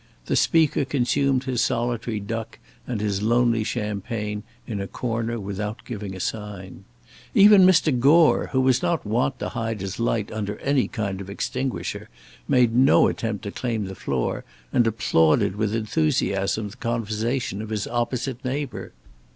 [0.25, 2.57] The Speaker consumed his solitary duck
[2.87, 6.85] and his lonely champagne in a corner without giving a sign.
[7.35, 7.99] Even Mr.
[7.99, 12.09] Gore, who was not wont to hide his light under any kind of extinguisher,
[12.47, 14.43] made no attempt to claim the floor,
[14.73, 18.93] and applauded with enthusiasm the conversation of his opposite neighbour.